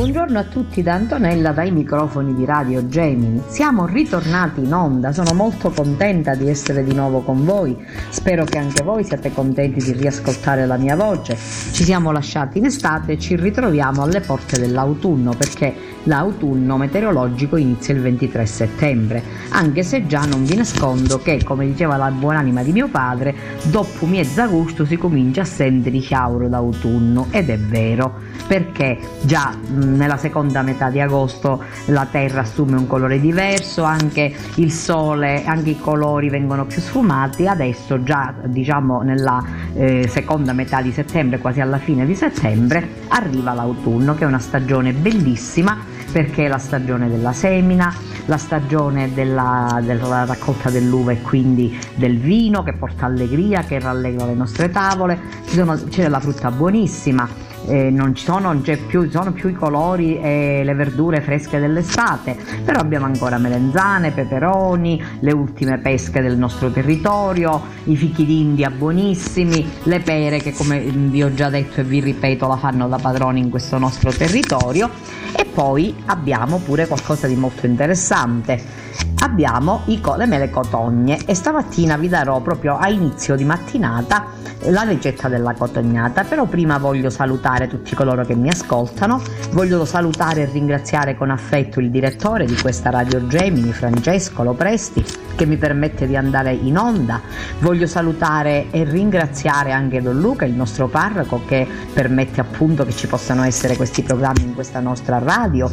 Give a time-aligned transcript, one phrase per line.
[0.00, 3.42] Buongiorno a tutti da Antonella dai microfoni di Radio Gemini.
[3.48, 7.76] Siamo ritornati in onda, sono molto contenta di essere di nuovo con voi.
[8.08, 11.36] Spero che anche voi siate contenti di riascoltare la mia voce.
[11.36, 17.92] Ci siamo lasciati in estate e ci ritroviamo alle porte dell'autunno perché l'autunno meteorologico inizia
[17.92, 22.72] il 23 settembre, anche se già non vi nascondo che, come diceva la buonanima di
[22.72, 28.14] mio padre, dopo mezzo agosto si comincia a sentire il chiauro d'autunno ed è vero,
[28.50, 34.72] perché già nella seconda metà di agosto la terra assume un colore diverso, anche il
[34.72, 39.40] sole, anche i colori vengono più sfumati, adesso già diciamo nella
[39.72, 44.40] eh, seconda metà di settembre, quasi alla fine di settembre, arriva l'autunno che è una
[44.40, 45.78] stagione bellissima
[46.10, 47.94] perché è la stagione della semina,
[48.26, 54.26] la stagione della, della raccolta dell'uva e quindi del vino che porta allegria, che rallegra
[54.26, 57.28] le nostre tavole, sono- c'è la frutta buonissima,
[57.70, 58.52] eh, non ci sono,
[58.88, 65.00] più, sono più i colori e le verdure fresche dell'estate, però abbiamo ancora melenzane, peperoni,
[65.20, 71.22] le ultime pesche del nostro territorio, i fichi d'India buonissimi, le pere che come vi
[71.22, 74.90] ho già detto e vi ripeto la fanno da padroni in questo nostro territorio
[75.36, 78.88] e poi abbiamo pure qualcosa di molto interessante.
[79.22, 84.26] Abbiamo co- le mele cotogne e stamattina vi darò proprio a inizio di mattinata
[84.64, 89.22] la ricetta della cotognata, però prima voglio salutare tutti coloro che mi ascoltano,
[89.52, 95.46] voglio salutare e ringraziare con affetto il direttore di questa Radio Gemini, Francesco Lopresti, che
[95.46, 97.20] mi permette di andare in onda,
[97.60, 103.06] voglio salutare e ringraziare anche Don Luca, il nostro parroco, che permette appunto che ci
[103.06, 105.70] possano essere questi programmi in questa nostra radio.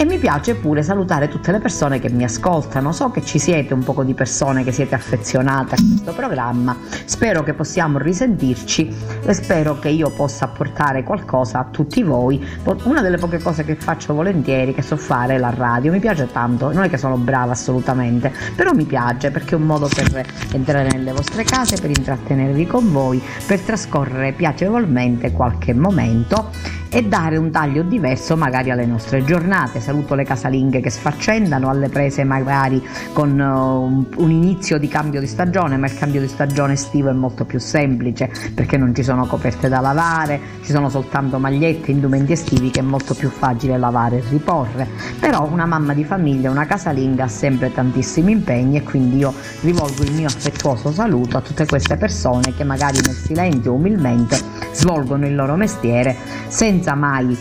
[0.00, 2.90] E mi piace pure salutare tutte le persone che mi ascoltano.
[2.90, 6.74] So che ci siete un poco di persone che siete affezionate a questo programma.
[7.04, 8.90] Spero che possiamo risentirci
[9.22, 12.42] e spero che io possa portare qualcosa a tutti voi.
[12.62, 15.92] Po- Una delle poche cose che faccio volentieri, che so fare, è la radio.
[15.92, 19.64] Mi piace tanto, non è che sono brava assolutamente, però mi piace perché è un
[19.64, 26.78] modo per entrare nelle vostre case, per intrattenervi con voi, per trascorrere piacevolmente qualche momento
[26.92, 29.80] e dare un taglio diverso magari alle nostre giornate.
[29.80, 35.26] Saluto le casalinghe che sfaccendano, alle prese magari con uh, un, inizio di cambio di
[35.26, 39.26] stagione, ma il cambio di stagione estivo è molto più semplice perché non ci sono
[39.26, 44.18] coperte da lavare, ci sono soltanto magliette, indumenti estivi che è molto più facile lavare
[44.18, 44.88] e riporre.
[45.20, 50.02] Però una mamma di famiglia, una casalinga ha sempre tantissimi impegni e quindi io rivolgo
[50.02, 54.38] il mio affettuoso saluto a tutte queste persone che magari nel silenzio umilmente
[54.72, 56.16] svolgono il loro mestiere
[56.48, 57.36] senza mai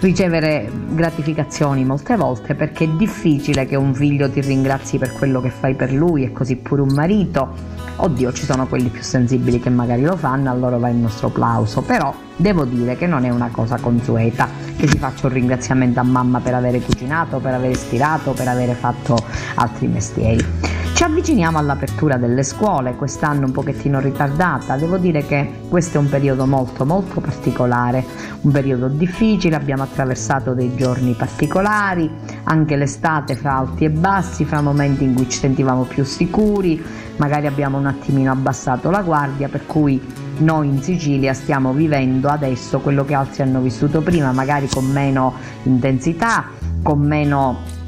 [0.00, 5.50] ricevere gratificazioni molte volte perché è difficile che un figlio ti ringrazi per quello che
[5.50, 7.72] fai per lui e così pure un marito.
[7.96, 11.28] Oddio, ci sono quelli più sensibili che magari lo fanno, a loro va il nostro
[11.28, 16.00] plauso, però devo dire che non è una cosa consueta che si faccia un ringraziamento
[16.00, 19.16] a mamma per avere cucinato, per aver stirato, per avere fatto
[19.54, 20.83] altri mestieri.
[20.94, 26.08] Ci avviciniamo all'apertura delle scuole, quest'anno un pochettino ritardata, devo dire che questo è un
[26.08, 28.04] periodo molto molto particolare,
[28.42, 32.08] un periodo difficile, abbiamo attraversato dei giorni particolari,
[32.44, 36.80] anche l'estate fra alti e bassi, fra momenti in cui ci sentivamo più sicuri,
[37.16, 40.00] magari abbiamo un attimino abbassato la guardia, per cui
[40.38, 45.34] noi in Sicilia stiamo vivendo adesso quello che altri hanno vissuto prima, magari con meno
[45.64, 46.50] intensità,
[46.82, 47.82] con meno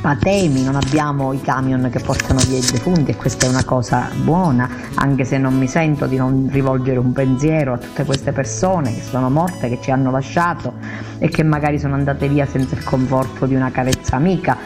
[0.00, 4.08] patemi, non abbiamo i camion che portano via i defunti e questa è una cosa
[4.22, 8.94] buona, anche se non mi sento di non rivolgere un pensiero a tutte queste persone
[8.94, 10.74] che sono morte, che ci hanno lasciato
[11.18, 14.56] e che magari sono andate via senza il conforto di una carezza amica.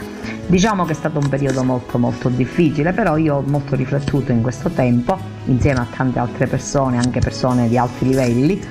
[0.47, 4.43] Diciamo che è stato un periodo molto molto difficile, però io ho molto riflettuto in
[4.43, 8.63] questo tempo, insieme a tante altre persone, anche persone di alti livelli,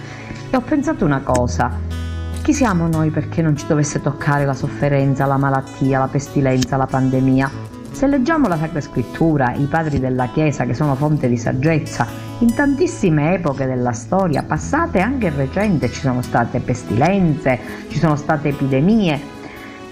[0.50, 1.71] e ho pensato una cosa,
[2.44, 6.86] chi siamo noi perché non ci dovesse toccare la sofferenza, la malattia, la pestilenza, la
[6.86, 7.50] pandemia?
[7.90, 12.06] Se leggiamo la Sacra Scrittura, i padri della Chiesa che sono fonte di saggezza,
[12.40, 17.57] in tantissime epoche della storia, passate e anche recente, ci sono state pestilenze,
[17.88, 19.18] ci sono state epidemie,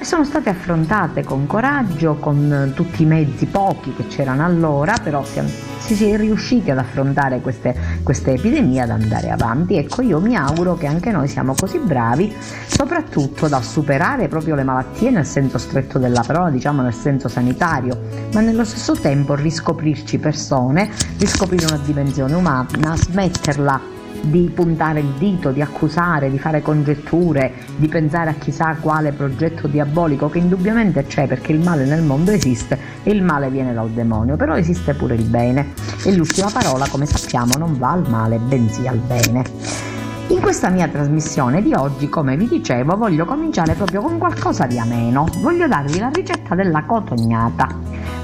[0.02, 5.24] e sono state affrontate con coraggio, con tutti i mezzi pochi che c'erano allora, però
[5.24, 5.40] si,
[5.78, 9.78] si è riusciti ad affrontare queste, queste epidemie, ad andare avanti.
[9.78, 14.64] Ecco, io mi auguro che anche noi siamo così bravi, soprattutto da superare proprio le
[14.64, 18.02] malattie nel senso stretto della parola, diciamo nel senso sanitario,
[18.34, 20.90] ma nello stesso tempo riscoprirci persone,
[21.20, 27.88] riscoprire una dimensione umana, smetterla di puntare il dito, di accusare, di fare congetture, di
[27.88, 32.78] pensare a chissà quale progetto diabolico che indubbiamente c'è perché il male nel mondo esiste
[33.04, 35.74] e il male viene dal demonio, però esiste pure il bene
[36.06, 39.90] e l'ultima parola come sappiamo non va al male bensì al bene.
[40.28, 44.80] In questa mia trasmissione di oggi, come vi dicevo, voglio cominciare proprio con qualcosa di
[44.80, 45.28] ameno.
[45.40, 47.68] Voglio darvi la ricetta della cotognata.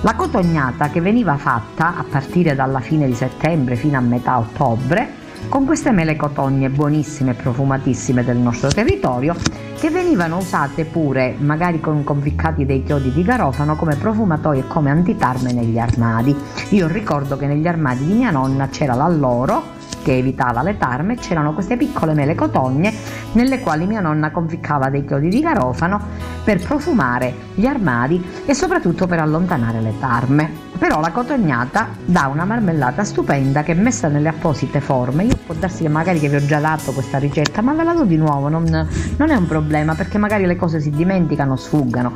[0.02, 5.26] La cotognata che veniva fatta a partire dalla fine di settembre fino a metà ottobre
[5.50, 9.36] con queste mele cotogne buonissime e profumatissime del nostro territorio
[9.80, 14.90] che venivano usate pure magari con conficcati dei chiodi di garofano come profumatoio e come
[14.90, 16.36] antitarme negli armadi.
[16.70, 21.54] Io ricordo che negli armadi di mia nonna c'era l'alloro che evitava le tarme, c'erano
[21.54, 22.94] queste piccole mele cotogne
[23.34, 26.00] nelle quali mia nonna conficcava dei chiodi di garofano
[26.48, 30.50] per profumare gli armadi e soprattutto per allontanare le tarme.
[30.78, 35.84] Però la cotognata dà una marmellata stupenda che messa nelle apposite forme, io può darsi
[35.84, 38.48] che magari che vi ho già dato questa ricetta, ma ve la do di nuovo,
[38.48, 42.14] non, non è un problema perché magari le cose si dimenticano, sfuggano.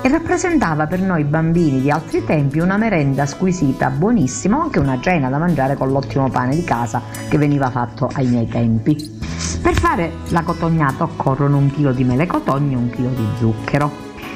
[0.00, 4.98] E rappresentava per noi bambini di altri tempi una merenda squisita, buonissima, o anche una
[5.02, 9.35] cena da mangiare con l'ottimo pane di casa che veniva fatto ai miei tempi.
[9.66, 13.90] Per fare la cotognata occorrono un chilo di mele cotogne e un chilo di zucchero.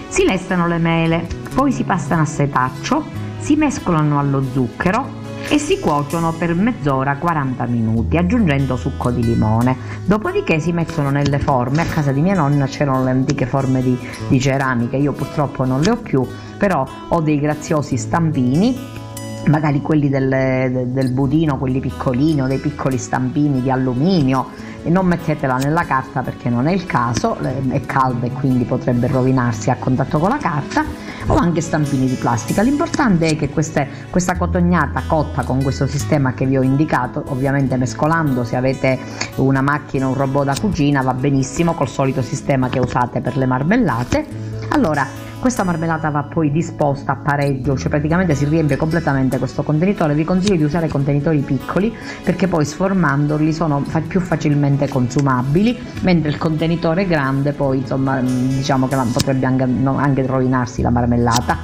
[0.09, 1.25] Si lessano le mele,
[1.55, 3.05] poi si passano a setaccio
[3.39, 5.19] si mescolano allo zucchero
[5.49, 9.77] e si cuociono per mezz'ora 40 minuti aggiungendo succo di limone.
[10.05, 13.97] Dopodiché si mettono nelle forme, a casa di mia nonna c'erano le antiche forme di,
[14.27, 16.27] di ceramica, io purtroppo non le ho più,
[16.59, 18.99] però ho dei graziosi stampini
[19.51, 24.47] magari quelli del, del, budino, quelli piccolini o dei piccoli stampini di alluminio
[24.83, 27.37] e non mettetela nella carta perché non è il caso,
[27.69, 30.85] è calda e quindi potrebbe rovinarsi a contatto con la carta
[31.27, 32.63] o anche stampini di plastica.
[32.63, 37.77] L'importante è che queste, questa cotognata cotta con questo sistema che vi ho indicato, ovviamente
[37.77, 38.99] mescolando, se avete
[39.37, 43.47] una macchina, un robot da cucina va benissimo col solito sistema che usate per le
[43.47, 44.27] marmellate.
[44.71, 50.15] Allora, questa marmellata va poi disposta a pareggio, cioè praticamente si riempie completamente questo contenitore.
[50.15, 51.93] Vi consiglio di usare contenitori piccoli
[52.23, 58.97] perché poi sformandoli sono più facilmente consumabili, mentre il contenitore grande poi insomma diciamo che
[59.13, 61.57] potrebbe anche, anche rovinarsi la marmellata.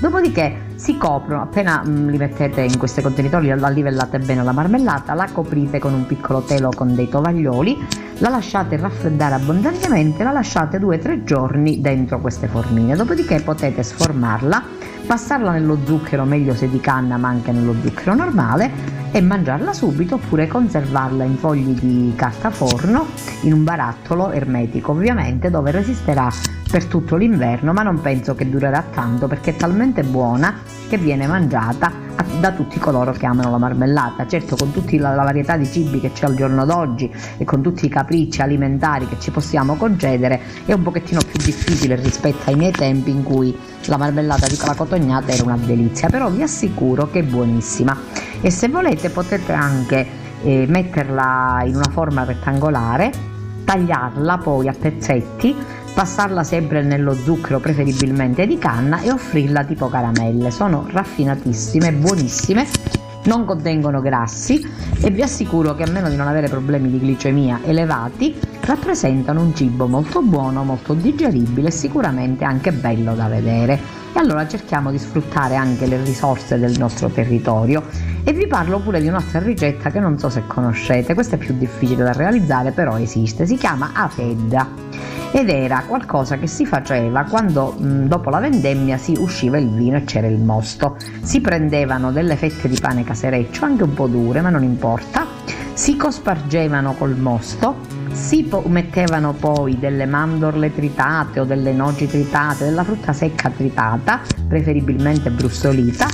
[0.00, 5.14] Dopodiché si coprono, appena mh, li mettete in questi contenitori, la livellate bene la marmellata,
[5.14, 7.86] la coprite con un piccolo telo con dei tovaglioli,
[8.18, 14.60] la lasciate raffreddare abbondantemente, la lasciate 2-3 giorni dentro queste formine, dopodiché potete sformarla,
[15.06, 20.16] passarla nello zucchero, meglio se di canna ma anche nello zucchero normale e mangiarla subito
[20.16, 23.06] oppure conservarla in fogli di carta forno
[23.42, 26.28] in un barattolo ermetico ovviamente dove resisterà
[26.72, 30.54] per tutto l'inverno, ma non penso che durerà tanto perché è talmente buona
[30.88, 31.92] che viene mangiata
[32.40, 34.26] da tutti coloro che amano la marmellata.
[34.26, 37.60] Certo, con tutta la, la, varietà di cibi che c'è al giorno d'oggi e con
[37.60, 42.56] tutti i capricci alimentari che ci possiamo concedere, è un pochettino più difficile rispetto ai
[42.56, 47.10] miei tempi in cui la marmellata di la cotognata era una delizia, però vi assicuro
[47.10, 47.94] che è buonissima.
[48.40, 50.06] E se volete potete anche
[50.42, 53.10] eh, metterla in una forma rettangolare,
[53.62, 60.50] tagliarla poi a pezzetti passarla sempre nello zucchero preferibilmente di canna e offrirla tipo caramelle.
[60.50, 62.66] Sono raffinatissime, buonissime,
[63.24, 64.66] non contengono grassi
[65.00, 69.54] e vi assicuro che a meno di non avere problemi di glicemia elevati rappresentano un
[69.54, 74.00] cibo molto buono, molto digeribile e sicuramente anche bello da vedere.
[74.14, 77.84] E allora cerchiamo di sfruttare anche le risorse del nostro territorio
[78.24, 81.56] e vi parlo pure di un'altra ricetta che non so se conoscete, questa è più
[81.56, 87.74] difficile da realizzare però esiste, si chiama afedda ed era qualcosa che si faceva quando
[87.76, 90.96] mh, dopo la vendemmia si usciva il vino e c'era il mosto.
[91.22, 95.26] Si prendevano delle fette di pane casereccio, anche un po' dure, ma non importa,
[95.72, 102.66] si cospargevano col mosto si po- mettevano poi delle mandorle tritate o delle noci tritate,
[102.66, 106.06] della frutta secca tritata, preferibilmente brustolita,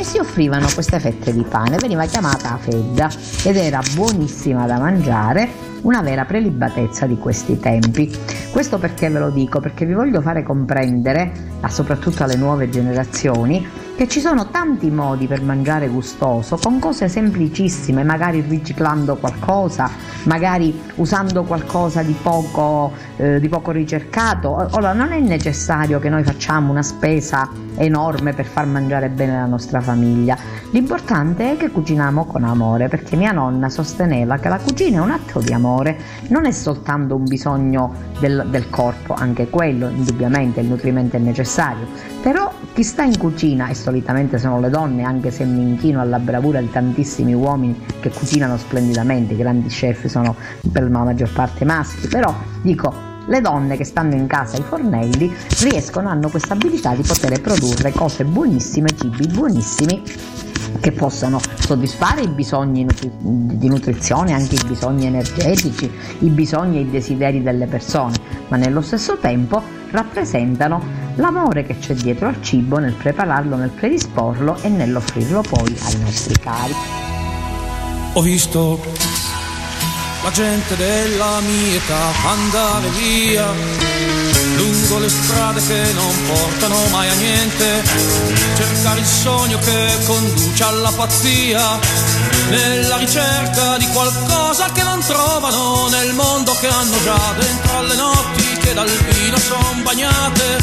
[0.00, 1.76] e si offrivano queste fette di pane.
[1.76, 3.10] Veniva chiamata fedda
[3.44, 8.10] ed era buonissima da mangiare una vera prelibatezza di questi tempi.
[8.50, 9.60] Questo perché ve lo dico?
[9.60, 11.32] Perché vi voglio fare comprendere,
[11.68, 18.02] soprattutto alle nuove generazioni, che ci sono tanti modi per mangiare gustoso, con cose semplicissime,
[18.02, 19.90] magari riciclando qualcosa,
[20.22, 24.48] magari usando qualcosa di poco, eh, di poco ricercato.
[24.72, 29.46] Ora, non è necessario che noi facciamo una spesa enorme per far mangiare bene la
[29.46, 30.36] nostra famiglia.
[30.70, 35.10] L'importante è che cuciniamo con amore, perché mia nonna sosteneva che la cucina è un
[35.10, 35.98] atto di amore,
[36.28, 41.86] non è soltanto un bisogno del, del corpo, anche quello indubbiamente il nutrimento è necessario,
[42.22, 46.18] però chi sta in cucina, e solitamente sono le donne, anche se mi inchino alla
[46.18, 50.36] bravura di tantissimi uomini che cucinano splendidamente, i grandi chef sono
[50.72, 55.32] per la maggior parte maschi, però dico le donne che stanno in casa ai fornelli
[55.60, 60.02] riescono, hanno questa abilità di poter produrre cose buonissime, cibi buonissimi
[60.80, 62.86] che possano soddisfare i bisogni
[63.20, 68.16] di nutrizione, anche i bisogni energetici, i bisogni e i desideri delle persone,
[68.48, 70.82] ma nello stesso tempo rappresentano
[71.16, 76.34] l'amore che c'è dietro al cibo nel prepararlo, nel predisporlo e nell'offrirlo poi ai nostri
[76.34, 76.74] cari.
[78.14, 79.09] Ho visto
[80.22, 83.52] la gente della mia età andare via
[84.56, 87.82] lungo le strade che non portano mai a niente,
[88.56, 91.78] cercare il sogno che conduce alla pazzia,
[92.50, 98.58] nella ricerca di qualcosa che non trovano nel mondo che hanno già dentro alle notti
[98.60, 100.56] che dal vino son bagnate,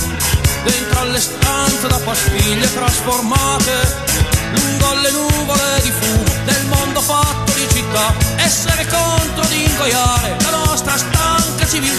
[0.64, 4.27] dentro alle stanze da pastiglie trasformate,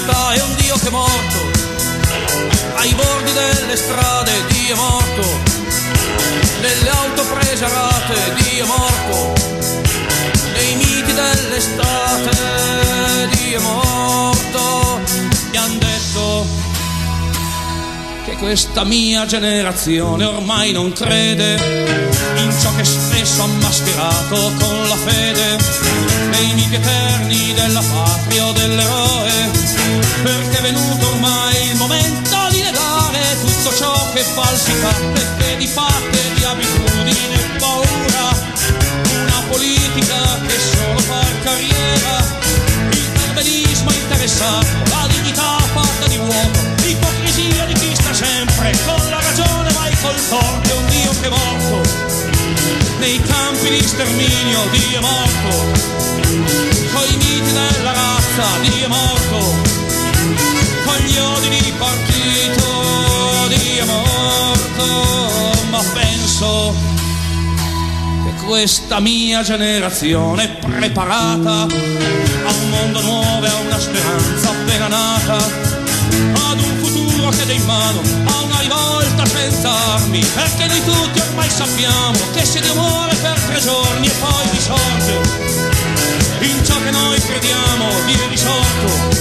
[0.09, 1.51] civiltà è un Dio che è morto.
[2.75, 5.41] Ai bordi delle strade, Dio è morto,
[6.61, 9.33] nelle auto prese a rate, Dio è morto,
[10.55, 12.31] nei miti dell'estate,
[13.33, 15.01] Dio è morto,
[15.51, 16.47] mi han detto
[18.25, 21.57] che questa mia generazione ormai non crede
[22.37, 25.59] in ciò che spesso ha mascherato con la fede
[26.31, 29.58] nei miti eterni della patria o dell'eroe
[30.23, 36.19] perché è venuto ormai il momento di negare tutto ciò che falsità perché di fatte
[36.35, 38.37] di abitudine e paura
[39.23, 42.37] una politica che solo fa carriera.
[42.91, 49.21] Il perbenismo interessato la dignità fatta di vuoto l'ipocrisia di chi sta sempre con la
[49.21, 51.91] ragione mai col torto è un Dio che è morto.
[52.99, 55.87] Nei campi di sterminio Dio è morto.
[56.93, 59.88] Coi miti della razza Dio è morto
[60.89, 64.87] con gli odi di partito Dio è morto
[65.71, 66.75] ma penso
[68.25, 75.37] che questa mia generazione è preparata a un mondo nuovo a una speranza appena nata
[75.37, 81.21] ad un futuro che dà in mano a una rivolta senza armi perché noi tutti
[81.21, 85.67] ormai sappiamo che se Dio muore per tre giorni e poi risorge
[86.41, 89.18] in ciò che noi crediamo è risorto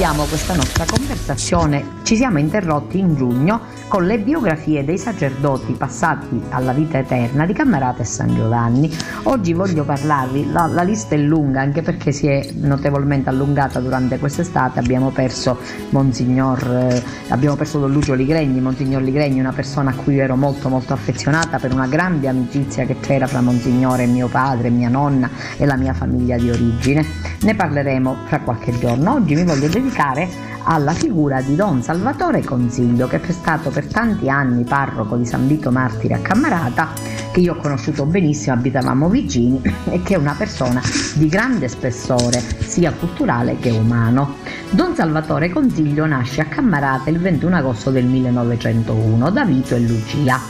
[0.00, 1.98] Riprendiamo questa nostra conversazione.
[2.04, 7.52] Ci siamo interrotti in giugno con le biografie dei sacerdoti passati alla vita eterna di
[7.52, 8.88] Cammarata e San Giovanni.
[9.24, 14.20] Oggi voglio parlarvi, la, la lista è lunga anche perché si è notevolmente allungata durante
[14.20, 19.94] quest'estate, abbiamo perso Monsignor, eh, abbiamo perso Don Lucio Ligregni, Monsignor Ligregni, una persona a
[19.94, 24.28] cui ero molto molto affezionata per una grande amicizia che c'era fra Monsignore e mio
[24.28, 27.04] padre, mia nonna e la mia famiglia di origine.
[27.40, 29.14] Ne parleremo fra qualche giorno.
[29.14, 34.28] Oggi mi voglio dedicare alla figura di Don Salvatore Consiglio, che è stato per tanti
[34.28, 36.88] anni parroco di San Vito Martire a Cammarata,
[37.32, 39.60] che io ho conosciuto benissimo, abitavamo vicini,
[39.90, 40.80] e che è una persona
[41.14, 44.36] di grande spessore, sia culturale che umano.
[44.70, 50.40] Don Salvatore Consiglio nasce a Cammarata il 21 agosto del 1901 da Vito e Lucia.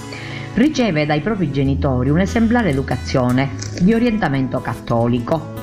[0.55, 5.55] riceve dai propri genitori un'esemplare educazione di orientamento cattolico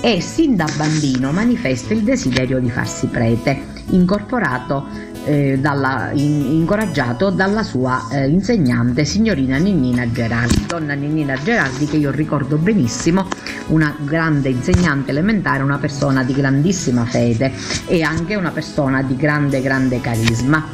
[0.00, 4.86] e sin da bambino manifesta il desiderio di farsi prete, incorporato
[5.26, 11.96] eh, dalla, in, incoraggiato dalla sua eh, insegnante signorina Ninnina Gerardi, donna Ninnina Gerardi che
[11.96, 13.28] io ricordo benissimo,
[13.66, 17.52] una grande insegnante elementare, una persona di grandissima fede
[17.86, 20.64] e anche una persona di grande grande carisma.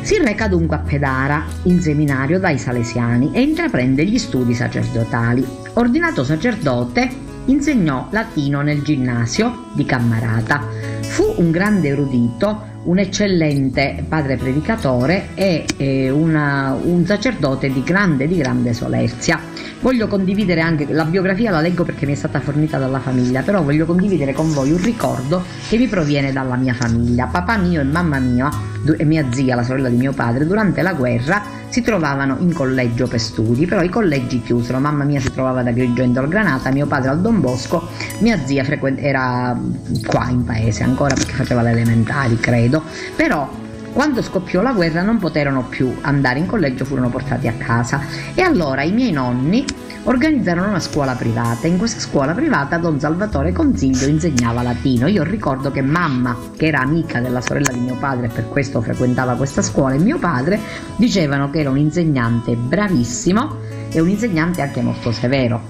[0.00, 5.46] Si reca dunque a Pedara, in seminario dai Salesiani, e intraprende gli studi sacerdotali.
[5.74, 7.10] Ordinato sacerdote,
[7.44, 10.64] insegnò latino nel ginnasio di Cammarata.
[11.02, 18.26] Fu un grande erudito, un eccellente padre predicatore e eh, una, un sacerdote di grande,
[18.26, 19.40] di grande solerzia.
[19.80, 23.62] Voglio condividere anche la biografia, la leggo perché mi è stata fornita dalla famiglia, però
[23.62, 27.26] voglio condividere con voi un ricordo che mi proviene dalla mia famiglia.
[27.26, 28.50] Papà mio e mamma mia
[28.96, 33.06] e mia zia, la sorella di mio padre, durante la guerra si trovavano in collegio
[33.06, 34.78] per studi, però i collegi chiusero.
[34.78, 37.88] Mamma mia si trovava ad Agrigento al Granata, mio padre al Don Bosco,
[38.20, 39.58] mia zia frequ- era
[40.06, 42.82] qua in paese ancora perché faceva le elementari, credo.
[43.14, 43.48] Però
[43.92, 48.00] quando scoppiò la guerra non poterono più andare in collegio, furono portati a casa
[48.34, 49.64] e allora i miei nonni
[50.08, 51.66] organizzarono una scuola privata.
[51.66, 55.06] In questa scuola privata Don Salvatore Consiglio insegnava latino.
[55.06, 58.80] Io ricordo che mamma, che era amica della sorella di mio padre e per questo
[58.80, 60.58] frequentava questa scuola, e mio padre
[60.96, 63.56] dicevano che era un insegnante bravissimo
[63.90, 65.60] e un insegnante anche molto severo.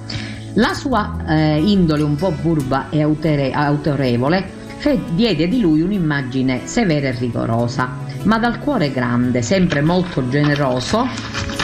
[0.54, 4.56] La sua eh, indole un po' burba e autorevole
[5.14, 7.90] diede di lui un'immagine severa e rigorosa,
[8.22, 11.57] ma dal cuore grande, sempre molto generoso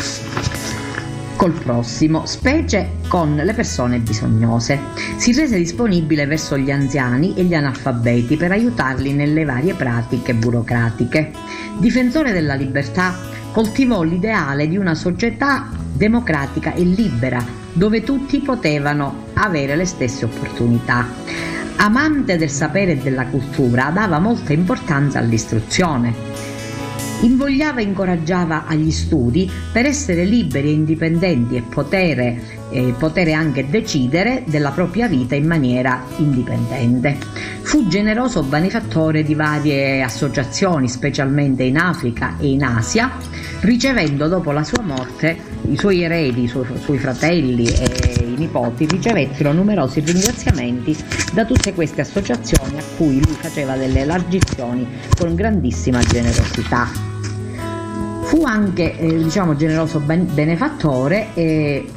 [1.45, 4.79] col prossimo, specie con le persone bisognose.
[5.19, 11.33] Si rese disponibile verso gli anziani e gli analfabeti per aiutarli nelle varie pratiche burocratiche.
[11.77, 13.15] Difensore della libertà,
[13.53, 21.07] coltivò l'ideale di una società democratica e libera, dove tutti potevano avere le stesse opportunità.
[21.77, 26.34] Amante del sapere e della cultura, dava molta importanza all'istruzione
[27.25, 32.39] invogliava e incoraggiava agli studi per essere liberi e indipendenti e potere,
[32.71, 37.17] eh, potere anche decidere della propria vita in maniera indipendente.
[37.63, 43.11] Fu generoso benefattore di varie associazioni, specialmente in Africa e in Asia,
[43.61, 48.87] ricevendo dopo la sua morte i suoi eredi, i suoi, suoi fratelli e i nipoti
[48.87, 50.95] ricevettero numerosi ringraziamenti
[51.33, 57.14] da tutte queste associazioni a cui lui faceva delle elargizioni con grandissima generosità.
[58.25, 61.89] Fu anche eh, diciamo generoso benefattore e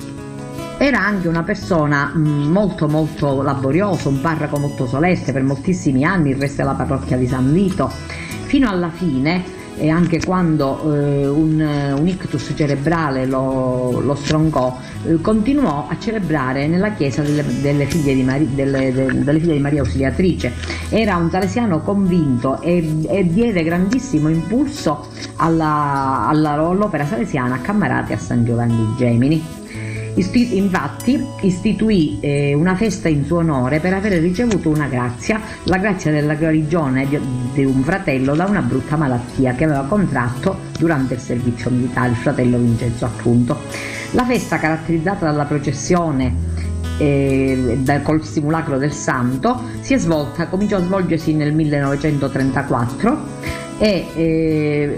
[0.77, 6.29] era anche una persona mh, molto molto laboriosa, un parroco molto soleste per moltissimi anni,
[6.29, 7.89] il resto della parrocchia di San Vito,
[8.45, 9.43] fino alla fine
[9.77, 16.67] e anche quando eh, un, un, ictus cerebrale lo, lo stroncò, eh, continuò a celebrare
[16.67, 20.53] nella chiesa delle, delle, figlie Mari, delle, delle, figlie di Maria Ausiliatrice.
[20.89, 28.13] Era un salesiano convinto e, e diede grandissimo impulso alla, alla, all'opera salesiana a Cammarate
[28.13, 29.57] a San Giovanni Gemini.
[30.17, 35.77] Isti- infatti istituì eh, una festa in suo onore per aver ricevuto una grazia, la
[35.77, 37.19] grazia della guarigione di,
[37.53, 42.15] di un fratello da una brutta malattia che aveva contratto durante il servizio militare, il
[42.15, 43.60] fratello Vincenzo appunto.
[44.12, 46.34] La festa caratterizzata dalla processione
[46.97, 53.46] eh, col simulacro del santo si è svolta, cominciò a svolgersi nel 1934
[53.79, 54.07] e,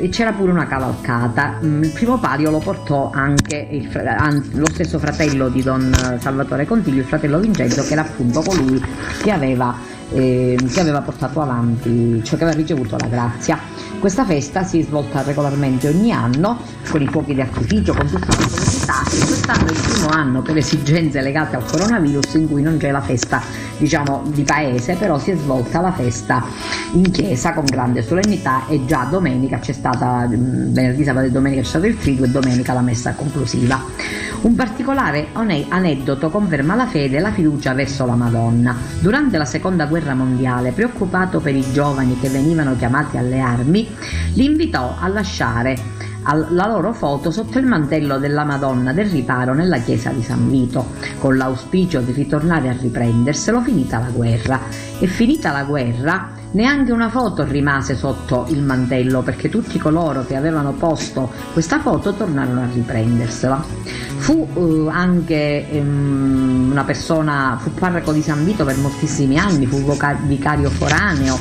[0.01, 1.59] eh, c'era pure una cavalcata.
[1.63, 6.65] Mm, il primo palio lo portò anche il, anzi, lo stesso fratello di Don Salvatore
[6.65, 8.81] Contiglio, il fratello Vincenzo, che era appunto colui
[9.21, 9.75] che aveva,
[10.11, 13.59] eh, che aveva portato avanti, cioè che aveva ricevuto la grazia.
[13.99, 16.57] Questa festa si è svolta regolarmente ogni anno
[16.89, 20.41] con i fuochi di artificio, con tutte le solennità e quest'anno è il primo anno
[20.41, 23.41] per esigenze legate al coronavirus in cui non c'è la festa
[23.77, 26.43] diciamo di paese, però si è svolta la festa
[26.93, 31.61] in chiesa con grande solennità e già domenica c'è stata, mm, venerdì, sabato e domenica
[31.61, 33.81] c'è stato il trigo e domenica la messa conclusiva.
[34.41, 38.73] Un particolare aneddoto conferma la fede e la fiducia verso la Madonna.
[39.01, 43.87] Durante la seconda guerra mondiale, preoccupato per i giovani che venivano chiamati alle armi,
[44.35, 49.79] li invitò a lasciare la loro foto sotto il mantello della Madonna del Riparo nella
[49.79, 54.59] chiesa di San Vito, con l'auspicio di ritornare a riprenderselo finita la guerra.
[54.99, 60.35] E finita la guerra, neanche una foto rimase sotto il mantello perché tutti coloro che
[60.35, 63.63] avevano posto questa foto tornarono a riprendersela.
[64.17, 69.83] Fu eh, anche ehm, una persona, fu parroco di San Vito per moltissimi anni, fu
[70.25, 71.37] vicario foraneo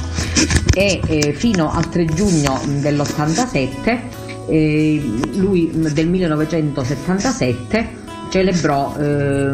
[0.75, 5.03] e eh, fino al 3 giugno dell'87 eh,
[5.35, 9.53] lui del 1977 celebrò, eh,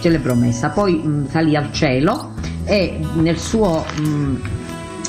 [0.00, 2.32] celebrò messa, poi mh, salì al cielo
[2.64, 4.34] e nel suo, mh,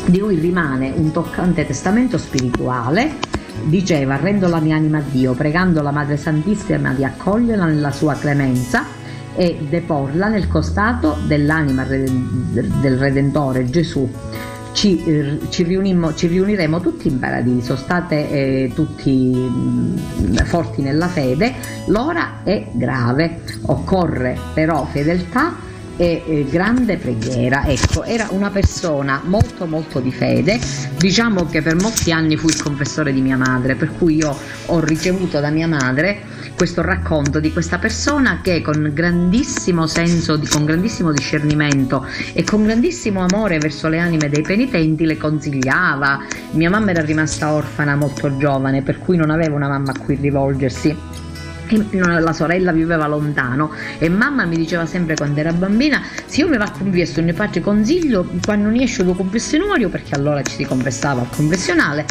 [0.06, 3.30] di lui rimane un toccante testamento spirituale.
[3.64, 8.16] Diceva, rendo la mia anima a Dio, pregando la Madre Santissima di accoglierla nella sua
[8.16, 8.86] clemenza
[9.36, 14.10] e deporla nel costato dell'anima del Redentore Gesù
[14.74, 15.66] ci, eh, ci,
[16.16, 21.54] ci, riuniremo tutti in paradiso, state eh, tutti mh, mm, forti nella fede,
[21.88, 25.70] l'ora è grave, occorre però fedeltà
[26.02, 27.64] e eh, grande preghiera.
[27.68, 30.60] Ecco, era una persona molto molto di fede,
[30.98, 34.36] diciamo che per molti anni fu il confessore di mia madre, per cui io
[34.66, 36.22] ho ricevuto da mia madre
[36.56, 43.24] questo racconto di questa persona che con grandissimo senso, con grandissimo discernimento e con grandissimo
[43.24, 46.26] amore verso le anime dei penitenti le consigliava.
[46.54, 50.16] Mia mamma era rimasta orfana molto giovane, per cui non aveva una mamma a cui
[50.16, 51.30] rivolgersi
[51.92, 56.58] la sorella viveva lontano e mamma mi diceva sempre quando era bambina se io mi
[56.58, 60.66] va a confesso ne faccio consiglio quando non esce do confessionario perché allora ci si
[60.66, 62.06] confessava al confessionale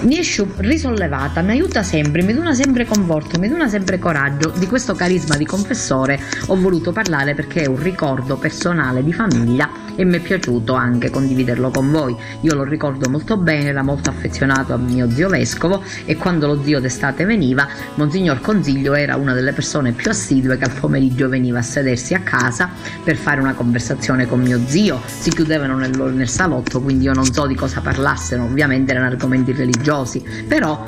[0.00, 4.52] mi esce risollevata, mi aiuta sempre, mi dona sempre conforto, mi dona sempre coraggio.
[4.56, 9.68] Di questo carisma di confessore ho voluto parlare perché è un ricordo personale di famiglia
[9.96, 12.16] e mi è piaciuto anche condividerlo con voi.
[12.42, 16.62] Io lo ricordo molto bene, era molto affezionato a mio zio vescovo e quando lo
[16.62, 17.66] zio d'estate veniva,
[17.96, 22.20] Monsignor Consiglio era una delle persone più assidue che al pomeriggio veniva a sedersi a
[22.20, 22.70] casa
[23.02, 25.00] per fare una conversazione con mio zio.
[25.06, 29.52] Si chiudevano nel, nel salotto, quindi io non so di cosa parlassero, ovviamente erano argomenti
[29.52, 30.84] religiosi, però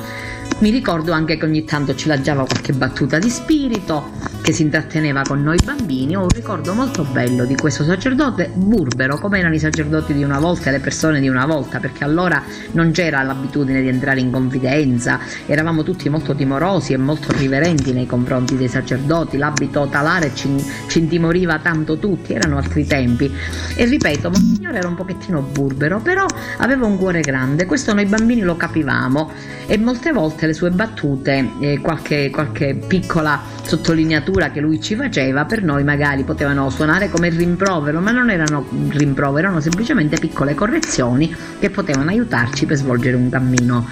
[0.58, 4.10] mi ricordo anche che ogni tanto ci lanciava qualche battuta di spirito,
[4.42, 6.16] che si intratteneva con noi bambini.
[6.16, 10.38] Ho un ricordo molto bello di questo sacerdote burbero, come erano i sacerdoti di una
[10.38, 14.30] volta e le persone di una volta, perché allora non c'era l'abitudine di entrare in
[14.30, 20.48] confidenza, eravamo tutti molto timorosi e molto riverenti nei confronti dei sacerdoti, l'abito talare ci,
[20.88, 23.32] ci intimoriva tanto tutti, erano altri tempi.
[23.74, 26.26] E ripeto, Monsignore era un pochettino burbero, però
[26.58, 29.30] aveva un cuore grande, questo noi bambini lo capivamo
[29.66, 35.44] e molte volte le sue battute, eh, qualche, qualche piccola sottolineatura che lui ci faceva,
[35.44, 41.34] per noi magari potevano suonare come rimprovero, ma non erano rimprovero, erano semplicemente piccole correzioni
[41.58, 43.86] che potevano aiutarci per svolgere un cammino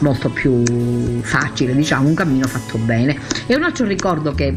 [0.00, 0.62] molto più
[1.22, 3.18] facile, diciamo, un cammino fatto bene.
[3.46, 4.56] E un altro ricordo che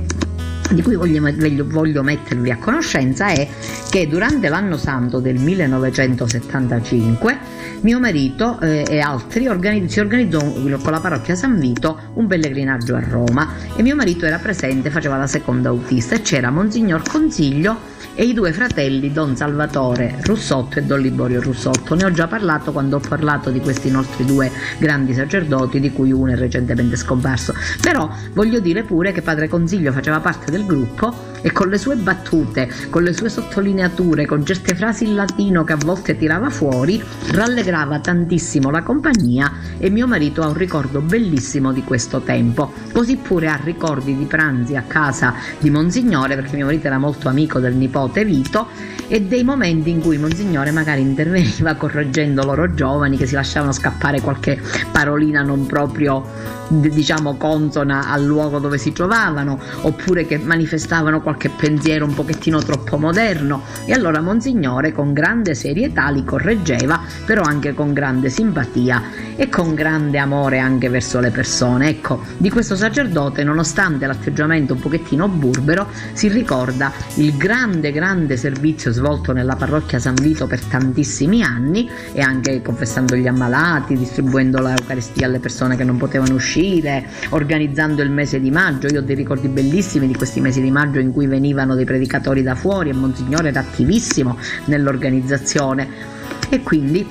[0.72, 1.22] di cui voglio,
[1.66, 3.48] voglio, mettervi a conoscenza è
[3.90, 7.38] che durante l'anno santo del 1975
[7.82, 12.96] mio marito eh, e altri organi- si organizzò con la parrocchia San Vito un pellegrinaggio
[12.96, 17.93] a Roma e mio marito era presente, faceva la seconda autista e c'era Monsignor Consiglio
[18.16, 21.96] e i due fratelli Don Salvatore Russotto e Don Liborio Russotto.
[21.96, 26.12] Ne ho già parlato quando ho parlato di questi nostri due grandi sacerdoti, di cui
[26.12, 27.54] uno è recentemente scomparso.
[27.82, 31.96] Però voglio dire pure che Padre Consiglio faceva parte del gruppo e con le sue
[31.98, 37.04] battute, con le sue sottolineature, con certe frasi in latino che a volte tirava fuori,
[37.32, 42.72] rallegrava tantissimo la compagnia e mio marito ha un ricordo bellissimo di questo tempo.
[42.92, 47.28] Così pure ha ricordi di pranzi a casa di Monsignore, perché mio marito era molto
[47.28, 48.68] amico del nipote Vito,
[49.08, 54.22] e dei momenti in cui Monsignore magari interveniva correggendo loro giovani che si lasciavano scappare
[54.22, 54.60] qualche
[54.92, 56.26] parolina non proprio
[56.68, 62.98] diciamo consona al luogo dove si trovavano oppure che manifestavano qualche pensiero un pochettino troppo
[62.98, 63.64] moderno.
[63.86, 69.02] E allora Monsignore con grande serietà li correggeva però anche con grande simpatia
[69.36, 71.90] e con grande amore anche verso le persone.
[71.90, 78.92] Ecco di questo sacerdote nonostante l'atteggiamento un pochettino burbero si ricorda il grande grande servizio
[78.92, 85.28] svolto nella parrocchia San Vito per tantissimi anni e anche confessando gli ammalati distribuendo l'Eucaristia
[85.28, 88.88] alle persone che non potevano uscire uscire, organizzando il mese di maggio.
[88.88, 92.44] Io ho dei ricordi bellissimi di questi mesi di maggio in cui venivano dei predicatori
[92.44, 96.12] da fuori e Monsignore era attivissimo nell'organizzazione.
[96.50, 97.06] E quindi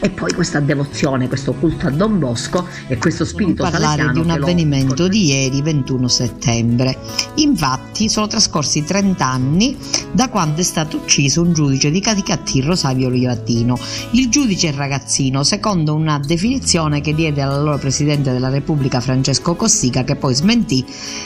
[0.00, 4.18] e poi questa devozione, questo culto a Don Bosco e questo spirito non parlare di
[4.18, 6.96] un avvenimento di ieri 21 settembre.
[7.34, 9.76] Infatti sono trascorsi 30 anni
[10.12, 13.78] da quando è stato ucciso un giudice di Caticattirro Savio Livatino.
[14.12, 20.16] Il giudice ragazzino, secondo una definizione che diede all'allora presidente della Repubblica Francesco Cossiga, che
[20.16, 20.84] poi smentì,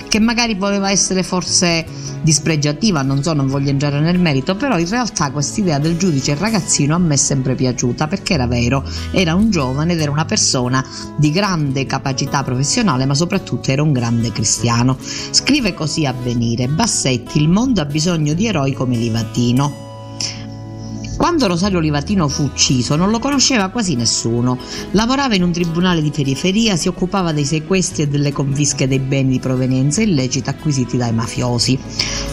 [0.09, 1.85] che magari voleva essere forse
[2.25, 6.35] dispregiativa, non so, non voglio entrare nel merito, però in realtà questa idea del giudice
[6.35, 8.64] ragazzino a me è sempre piaciuta perché era vero,
[9.11, 10.85] era un giovane ed era una persona
[11.17, 14.97] di grande capacità professionale, ma soprattutto era un grande cristiano.
[14.99, 19.94] Scrive così a venire Bassetti, il mondo ha bisogno di eroi come Livatino.
[21.25, 24.59] Quando Rosario Livatino fu ucciso non lo conosceva quasi nessuno.
[24.91, 29.31] Lavorava in un tribunale di periferia, si occupava dei sequestri e delle confische dei beni
[29.31, 31.79] di provenienza illecita acquisiti dai mafiosi.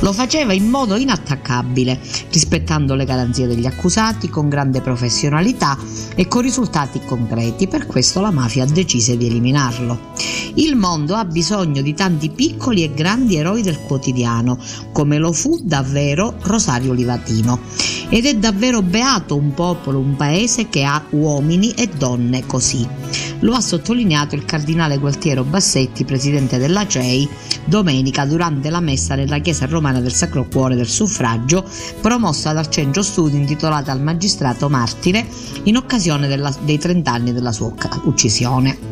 [0.02, 2.02] Lo faceva in modo inattaccabile,
[2.32, 5.78] rispettando le garanzie degli accusati con grande professionalità
[6.14, 7.70] e con risultati concreti.
[7.70, 10.10] Per questo la mafia decise di eliminarlo.
[10.56, 14.58] Il mondo ha bisogno di tanti piccoli e grandi eroi del quotidiano,
[14.92, 17.60] come lo fu davvero Rosario Livatino.
[18.10, 22.88] Ed è davvero beato un popolo, un paese che ha uomini e donne così.
[23.40, 27.28] Lo ha sottolineato il cardinale Gualtiero Bassetti, presidente della CEI,
[27.66, 31.66] domenica durante la messa nella chiesa romana del Sacro Cuore del Suffragio,
[32.02, 35.26] promossa dal Centro Studi intitolata al magistrato martire
[35.64, 38.91] in occasione della, dei 30 anni della sua uccisione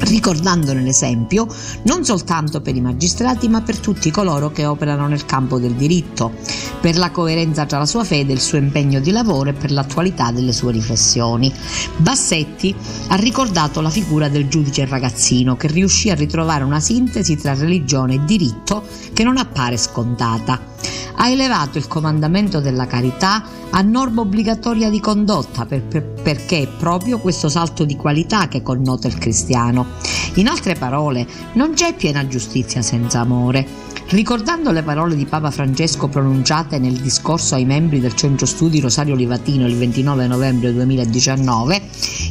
[0.00, 1.46] ricordandone l'esempio
[1.82, 6.32] non soltanto per i magistrati ma per tutti coloro che operano nel campo del diritto,
[6.80, 9.70] per la coerenza tra la sua fede e il suo impegno di lavoro e per
[9.70, 11.52] l'attualità delle sue riflessioni.
[11.96, 12.74] Bassetti
[13.08, 18.14] ha ricordato la figura del giudice ragazzino che riuscì a ritrovare una sintesi tra religione
[18.14, 20.74] e diritto che non appare scontata
[21.14, 26.68] ha elevato il comandamento della carità a norma obbligatoria di condotta per, per, perché è
[26.68, 29.86] proprio questo salto di qualità che connota il cristiano.
[30.34, 33.84] In altre parole, non c'è piena giustizia senza amore.
[34.08, 39.16] Ricordando le parole di Papa Francesco pronunciate nel discorso ai membri del Centro Studi Rosario
[39.16, 41.82] Livatino il 29 novembre 2019,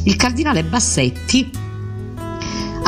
[0.04, 1.50] il cardinale Bassetti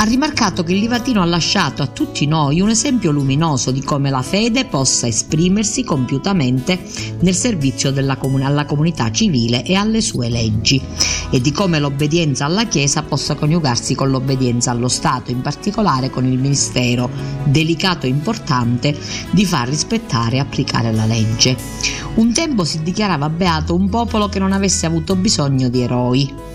[0.01, 4.11] ha rimarcato che il Livatino ha lasciato a tutti noi un esempio luminoso di come
[4.11, 6.79] la fede possa esprimersi compiutamente
[7.19, 10.81] nel servizio comun- alla comunità civile e alle sue leggi
[11.31, 16.25] e di come l'obbedienza alla Chiesa possa coniugarsi con l'obbedienza allo Stato, in particolare con
[16.25, 17.11] il ministero
[17.43, 18.97] delicato e importante
[19.33, 21.57] di far rispettare e applicare la legge.
[22.15, 26.49] Un tempo si dichiarava beato un popolo che non avesse avuto bisogno di eroi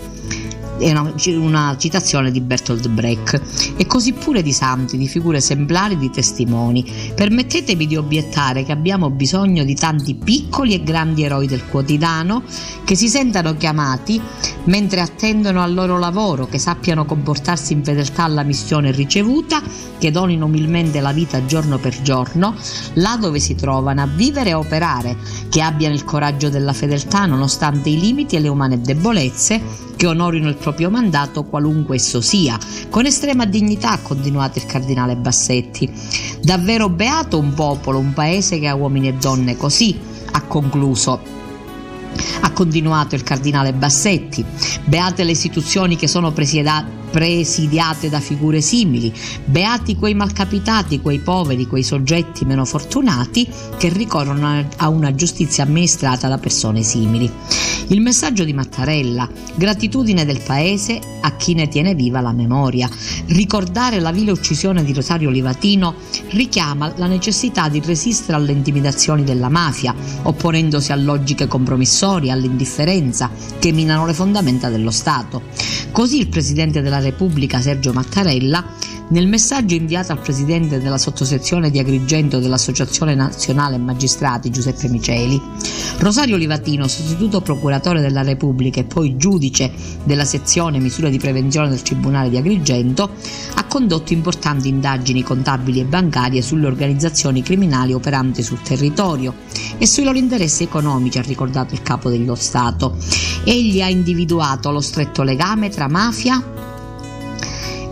[0.78, 5.96] è una, una, citazione di Bertolt Brecht, e così pure di santi, di figure esemplari,
[5.96, 6.84] di testimoni.
[7.14, 12.42] Permettetemi di obiettare che abbiamo bisogno di tanti piccoli e grandi eroi del quotidiano
[12.84, 14.20] che si sentano chiamati
[14.64, 19.62] mentre attendono al loro lavoro, che sappiano comportarsi in fedeltà alla missione ricevuta,
[19.98, 22.54] che donino umilmente la vita giorno per giorno,
[22.94, 25.16] là dove si trovano a vivere e operare,
[25.48, 29.60] che abbiano il coraggio della fedeltà nonostante i limiti e le umane debolezze,
[30.04, 32.58] che onorino il proprio mandato qualunque esso sia.
[32.90, 35.90] Con estrema dignità ha continuato il cardinale Bassetti.
[36.42, 39.98] Davvero beato un popolo, un paese che ha uomini e donne così,
[40.32, 41.18] ha concluso.
[42.40, 44.44] Ha continuato il cardinale Bassetti.
[44.84, 51.68] Beate le istituzioni che sono presiedate presidiate da figure simili, beati quei malcapitati, quei poveri,
[51.68, 53.48] quei soggetti meno fortunati
[53.78, 57.30] che ricorrono a una giustizia amministrata da persone simili.
[57.88, 62.88] Il messaggio di Mattarella, gratitudine del paese a chi ne tiene viva la memoria.
[63.26, 65.94] Ricordare la vile uccisione di Rosario Livatino
[66.30, 73.70] richiama la necessità di resistere alle intimidazioni della mafia, opponendosi a logiche compromissorie, all'indifferenza che
[73.70, 75.42] minano le fondamenta dello Stato.
[75.92, 78.64] Così il Presidente della Repubblica Sergio Mattarella
[79.08, 85.40] nel messaggio inviato al presidente della sottosezione di Agrigento dell'Associazione Nazionale Magistrati Giuseppe Miceli,
[85.98, 89.70] Rosario Livatino, sostituto procuratore della Repubblica e poi giudice
[90.04, 93.10] della sezione misure di prevenzione del Tribunale di Agrigento,
[93.54, 99.34] ha condotto importanti indagini contabili e bancarie sulle organizzazioni criminali operanti sul territorio
[99.76, 102.96] e sui loro interessi economici, ha ricordato il capo dello Stato.
[103.44, 106.53] Egli ha individuato lo stretto legame tra mafia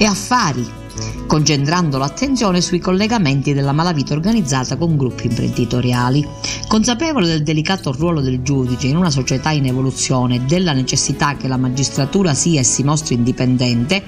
[0.03, 0.81] e affari
[1.27, 6.27] concentrando l'attenzione sui collegamenti della malavita organizzata con gruppi imprenditoriali.
[6.67, 11.49] Consapevole del delicato ruolo del giudice in una società in evoluzione e della necessità che
[11.49, 14.03] la magistratura sia e si mostri indipendente,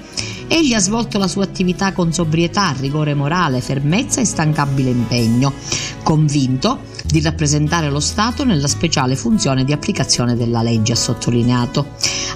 [0.47, 5.53] egli ha svolto la sua attività con sobrietà, rigore morale, fermezza e stancabile impegno,
[6.03, 11.87] convinto di rappresentare lo Stato nella speciale funzione di applicazione della legge, ha sottolineato.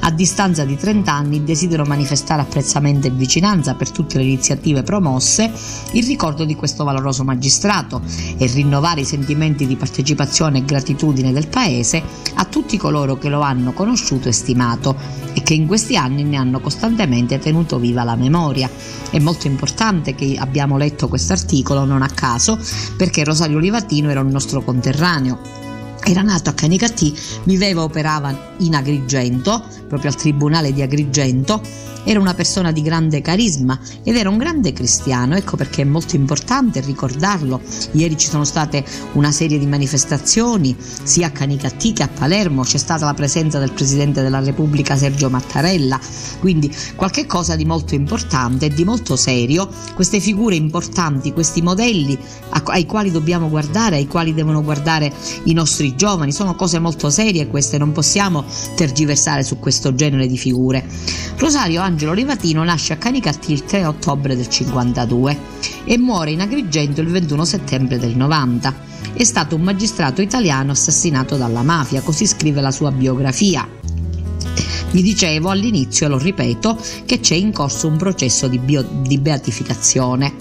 [0.02, 5.52] A distanza di 30 anni desidero manifestare apprezzamento e vicinanza per tutte le iniziative promosse
[5.92, 8.02] in ricordo di questo valoroso magistrato
[8.38, 12.02] e rinnovare i sentimenti di partecipazione e gratitudine del Paese
[12.36, 14.96] a tutti coloro che lo hanno conosciuto e stimato
[15.34, 18.70] e che in questi anni ne hanno costantemente tenuto viva la memoria.
[19.10, 22.58] È molto importante che abbiamo letto questo articolo non a caso
[22.96, 25.40] perché Rosario Livatino era un nostro conterraneo.
[26.04, 31.62] Era nato a Canicattì, viveva e operava in Agrigento, proprio al Tribunale di Agrigento,
[32.04, 36.16] era una persona di grande carisma ed era un grande cristiano, ecco perché è molto
[36.16, 37.62] importante ricordarlo.
[37.92, 38.84] Ieri ci sono state
[39.14, 43.72] una serie di manifestazioni sia a Canicattì che a Palermo, c'è stata la presenza del
[43.72, 46.00] Presidente della Repubblica Sergio Mattarella,
[46.40, 52.18] quindi qualche cosa di molto importante e di molto serio, queste figure importanti, questi modelli
[52.66, 55.12] ai quali dobbiamo guardare, ai quali devono guardare
[55.44, 58.44] i nostri giovani, sono cose molto serie queste, non possiamo
[58.76, 60.86] tergiversare su questo genere di figure.
[61.38, 65.38] Rosario Angelo Rivatino nasce a Canicattì il 3 ottobre del 52
[65.86, 68.72] e muore in Agrigento il 21 settembre del 90.
[69.12, 73.79] È stato un magistrato italiano assassinato dalla mafia, così scrive la sua biografia.
[74.92, 79.20] Vi dicevo all'inizio, e lo ripeto, che c'è in corso un processo di, bio, di
[79.20, 80.34] beatificazione.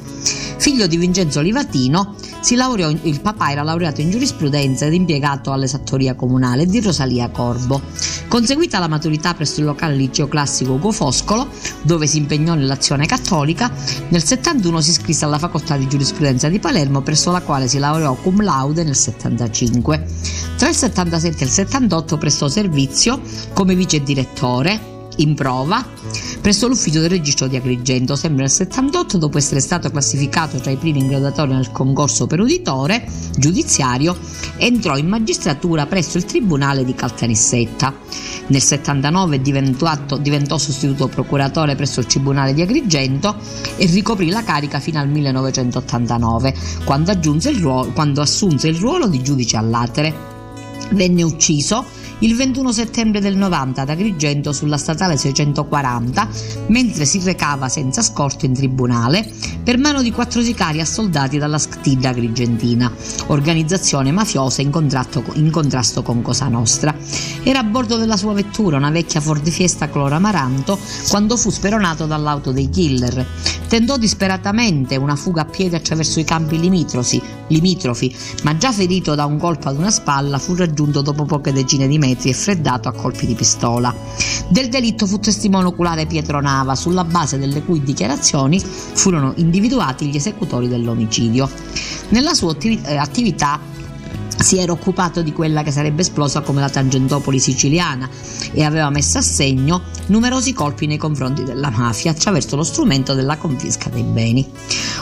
[0.59, 2.17] Figlio di Vincenzo Livatino,
[2.57, 7.81] laureò, il papà era laureato in giurisprudenza ed impiegato all'esattoria comunale di Rosalia Corbo.
[8.27, 11.49] Conseguita la maturità presso il locale liceo classico Ugo Foscolo,
[11.83, 13.71] dove si impegnò nell'azione cattolica,
[14.09, 18.15] nel 71 si iscrisse alla facoltà di giurisprudenza di Palermo, presso la quale si laureò
[18.15, 20.07] cum laude nel 75.
[20.57, 23.21] Tra il 77 e il 78 prestò servizio
[23.53, 24.38] come vice direttore
[25.17, 25.85] in prova
[26.41, 30.77] presso l'ufficio del registro di Agrigento, sempre nel 78, dopo essere stato classificato tra i
[30.77, 33.05] primi in graduatoria nel concorso per uditore
[33.37, 34.17] giudiziario,
[34.57, 37.93] entrò in magistratura presso il Tribunale di Caltanissetta.
[38.47, 43.37] Nel 79 diventò, diventò sostituto procuratore presso il Tribunale di Agrigento
[43.77, 47.13] e ricoprì la carica fino al 1989, quando,
[47.59, 50.37] ruolo, quando assunse il ruolo di giudice all'atere.
[50.91, 51.85] Venne ucciso
[52.21, 56.29] il 21 settembre del 90 ad Agrigento sulla statale 640
[56.69, 59.31] mentre si recava senza scorto in tribunale
[59.63, 62.91] per mano di quattro sicari assoldati dalla SCTID agrigentina,
[63.27, 64.73] organizzazione mafiosa in,
[65.35, 66.95] in contrasto con Cosa Nostra.
[67.43, 70.79] Era a bordo della sua vettura, una vecchia Ford Fiesta color amaranto,
[71.11, 73.27] quando fu speronato dall'auto dei killer.
[73.69, 79.27] Tentò disperatamente una fuga a piedi attraverso i campi limitrofi, limitrofi, ma già ferito da
[79.27, 82.89] un colpo ad una spalla fu raggiunto dopo poche decine di metri metri e freddato
[82.89, 83.95] a colpi di pistola.
[84.49, 90.17] Del delitto fu testimone oculare Pietro Nava, sulla base delle cui dichiarazioni furono individuati gli
[90.17, 91.49] esecutori dell'omicidio.
[92.09, 92.57] Nella sua
[92.97, 93.61] attività
[94.41, 98.09] si era occupato di quella che sarebbe esplosa come la Tangentopoli siciliana
[98.53, 103.37] e aveva messo a segno numerosi colpi nei confronti della mafia attraverso lo strumento della
[103.37, 104.47] confisca dei beni.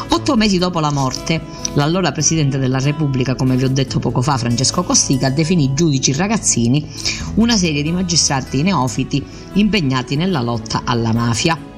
[0.09, 1.41] Otto mesi dopo la morte,
[1.75, 6.87] l'allora Presidente della Repubblica, come vi ho detto poco fa, Francesco Costiga, definì giudici ragazzini
[7.35, 11.76] una serie di magistrati neofiti impegnati nella lotta alla mafia.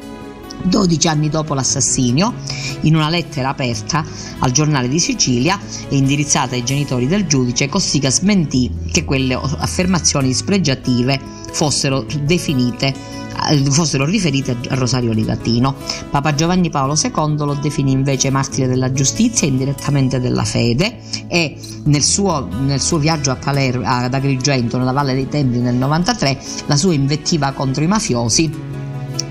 [0.62, 2.34] 12 anni dopo l'assassinio,
[2.82, 4.04] in una lettera aperta
[4.38, 10.32] al giornale di Sicilia e indirizzata ai genitori del giudice, Cossiga smentì che quelle affermazioni
[10.32, 13.18] spregiative fossero definite
[13.50, 15.74] eh, fossero riferite a Rosario Livatino.
[16.10, 21.56] Papa Giovanni Paolo II lo definì invece martire della giustizia e indirettamente della fede e
[21.84, 26.76] nel suo, nel suo viaggio Palermo, ad Agrigento, nella Valle dei Templi nel 93, la
[26.76, 28.66] sua invettiva contro i mafiosi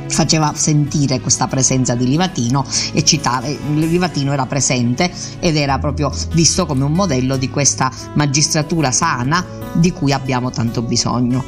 [0.08, 6.66] faceva sentire questa presenza di Livatino e citava, Livatino era presente ed era proprio visto
[6.66, 11.44] come un modello di questa magistratura sana di cui abbiamo tanto bisogno.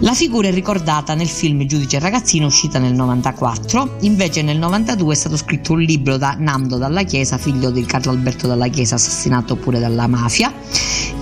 [0.00, 5.16] La figura è ricordata nel film Giudice ragazzino uscita nel 94, invece nel 92 è
[5.16, 9.56] stato scritto un libro da Nando Dalla Chiesa, figlio di Carlo Alberto Dalla Chiesa, assassinato
[9.56, 10.52] pure dalla mafia,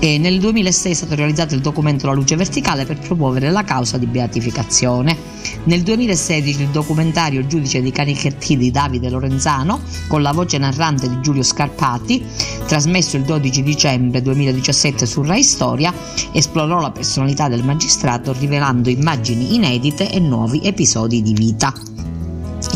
[0.05, 3.99] e nel 2006 è stato realizzato il documento La luce verticale per promuovere la causa
[3.99, 5.17] di beatificazione.
[5.63, 11.21] Nel 2016 il documentario Giudice di Canichetti di Davide Lorenzano, con la voce narrante di
[11.21, 12.21] Giulio Scarpati,
[12.67, 15.95] trasmesso il 12 dicembre 2017 su Rai Storia,
[16.33, 21.92] esplorò la personalità del magistrato rivelando immagini inedite e nuovi episodi di vita.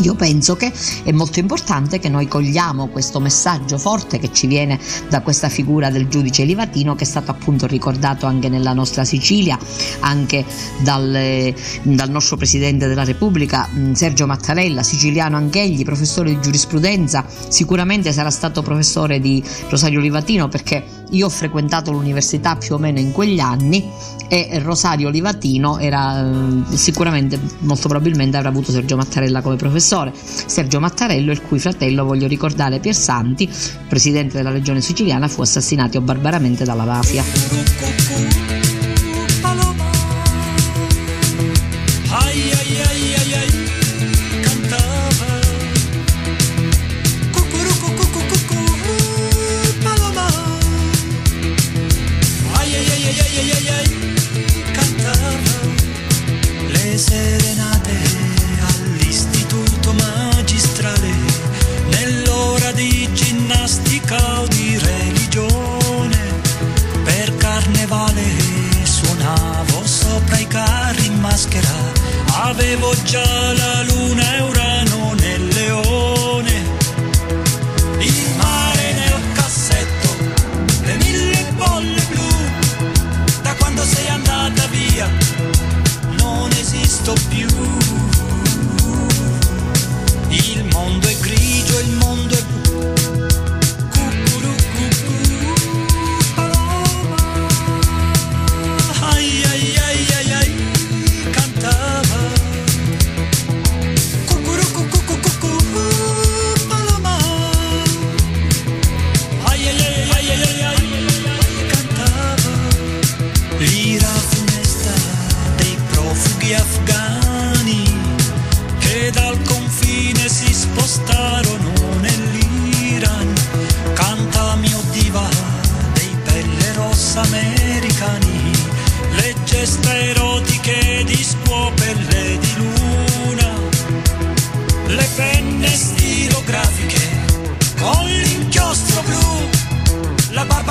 [0.01, 0.71] Io penso che
[1.03, 5.89] è molto importante che noi cogliamo questo messaggio forte che ci viene da questa figura
[5.89, 9.57] del giudice Livatino che è stato appunto ricordato anche nella nostra Sicilia,
[10.01, 10.45] anche
[10.81, 18.11] dal, dal nostro Presidente della Repubblica mm, Sergio Mattarella, siciliano anch'egli, professore di giurisprudenza, sicuramente
[18.11, 23.11] sarà stato professore di Rosario Livatino perché io ho frequentato l'università più o meno in
[23.11, 23.89] quegli anni
[24.29, 29.76] e Rosario Livatino era eh, sicuramente, molto probabilmente avrà avuto Sergio Mattarella come professore.
[30.13, 33.49] Sergio Mattarello, il cui fratello, voglio ricordare, Piersanti,
[33.87, 38.66] presidente della regione siciliana, fu assassinato barbaramente dalla mafia.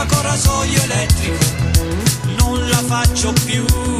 [0.07, 1.45] La barba con rasoio elettrico,
[2.39, 3.96] non la faccio più.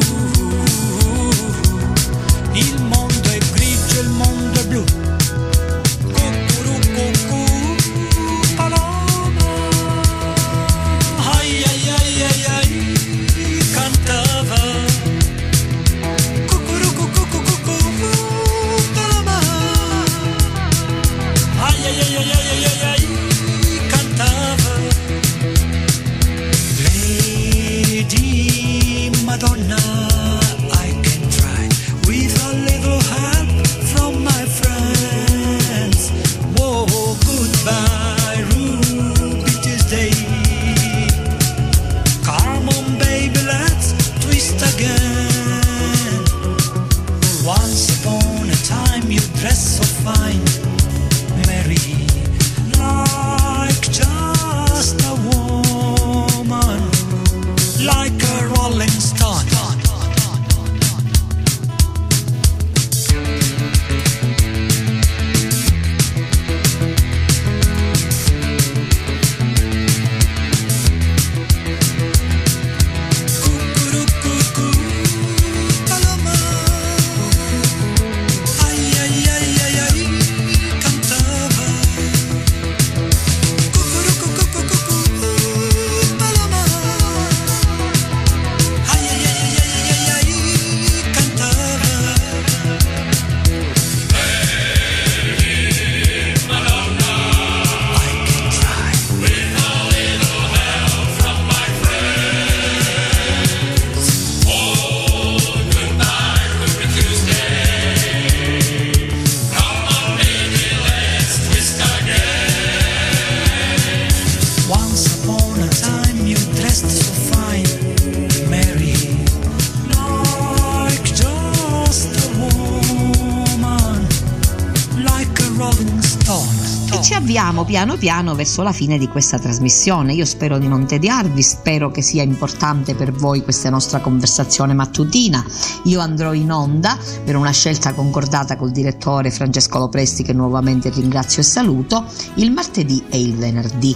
[127.97, 130.13] Piano verso la fine di questa trasmissione.
[130.13, 135.43] Io spero di non tediarvi, spero che sia importante per voi questa nostra conversazione mattutina.
[135.83, 141.41] Io andrò in onda per una scelta concordata col direttore Francesco Lopresti che nuovamente ringrazio
[141.41, 143.95] e saluto, il martedì e il venerdì.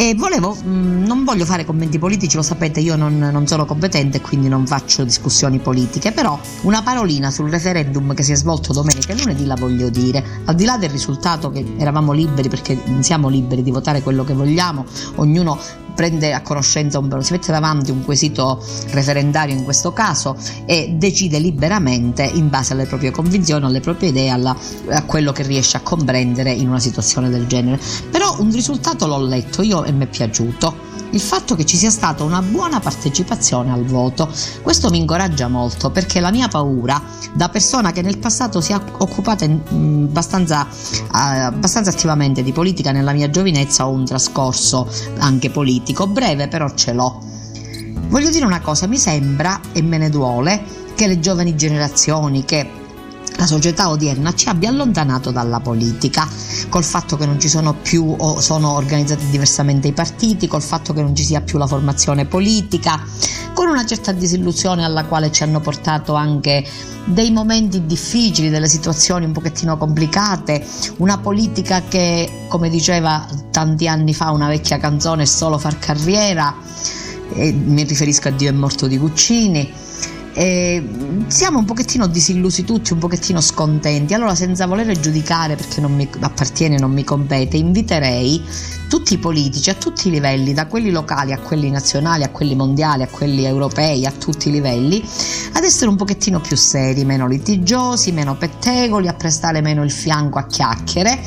[0.00, 4.22] E volevo, mh, non voglio fare commenti politici, lo sapete, io non, non sono competente
[4.22, 9.12] quindi non faccio discussioni politiche, però una parolina sul referendum che si è svolto domenica
[9.12, 10.24] e lunedì la voglio dire.
[10.46, 14.32] Al di là del risultato che eravamo liberi, perché siamo liberi di votare quello che
[14.32, 14.86] vogliamo,
[15.16, 15.58] ognuno
[16.00, 20.34] prende a conoscenza un si mette davanti un quesito referendario in questo caso
[20.64, 24.56] e decide liberamente in base alle proprie convinzioni, alle proprie idee, alla-
[24.88, 27.78] a quello che riesce a comprendere in una situazione del genere.
[28.10, 30.89] Però un risultato l'ho letto io e mi è piaciuto.
[31.12, 34.32] Il fatto che ci sia stata una buona partecipazione al voto,
[34.62, 37.02] questo mi incoraggia molto perché la mia paura,
[37.32, 42.92] da persona che nel passato si è occupata mh, abbastanza, eh, abbastanza attivamente di politica
[42.92, 44.88] nella mia giovinezza, ho un trascorso
[45.18, 47.20] anche politico, breve però ce l'ho.
[48.08, 50.62] Voglio dire una cosa, mi sembra e me ne duole
[50.94, 52.79] che le giovani generazioni, che
[53.40, 56.28] la società odierna ci abbia allontanato dalla politica,
[56.68, 60.92] col fatto che non ci sono più o sono organizzati diversamente i partiti, col fatto
[60.92, 63.02] che non ci sia più la formazione politica,
[63.54, 66.62] con una certa disillusione alla quale ci hanno portato anche
[67.06, 70.62] dei momenti difficili, delle situazioni un pochettino complicate,
[70.98, 76.54] una politica che, come diceva tanti anni fa una vecchia canzone, è solo far carriera,
[77.32, 79.88] e mi riferisco a Dio è morto di Guccini
[80.32, 80.82] eh,
[81.26, 84.14] siamo un pochettino disillusi tutti, un pochettino scontenti.
[84.14, 88.42] Allora, senza volere giudicare perché non mi appartiene, non mi compete, inviterei
[88.88, 92.56] tutti i politici a tutti i livelli, da quelli locali a quelli nazionali, a quelli
[92.56, 95.02] mondiali, a quelli europei, a tutti i livelli,
[95.52, 100.38] ad essere un pochettino più seri, meno litigiosi, meno pettegoli, a prestare meno il fianco
[100.38, 101.20] a chiacchiere,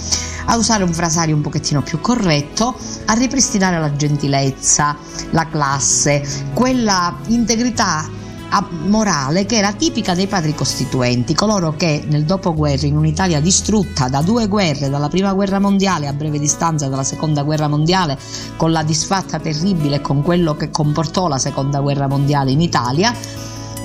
[0.46, 2.76] a usare un frasario un pochettino più corretto,
[3.06, 4.98] a ripristinare la gentilezza,
[5.30, 6.22] la classe,
[6.54, 8.22] quella integrità
[8.62, 14.22] morale che era tipica dei padri costituenti, coloro che nel dopoguerra in un'Italia distrutta da
[14.22, 18.18] due guerre, dalla prima guerra mondiale a breve distanza dalla seconda guerra mondiale,
[18.58, 23.14] con la disfatta terribile e con quello che comportò la seconda guerra mondiale in Italia,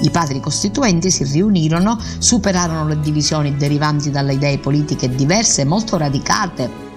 [0.01, 6.88] i padri costituenti si riunirono, superarono le divisioni derivanti dalle idee politiche diverse, molto radicate